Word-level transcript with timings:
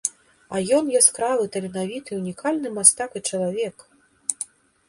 А 0.55 0.61
ён 0.77 0.87
яскравы 0.99 1.43
таленавіты 1.55 2.09
і 2.15 2.19
унікальны 2.21 2.67
мастак 2.79 3.09
і 3.21 3.23
чалавек. 3.33 3.77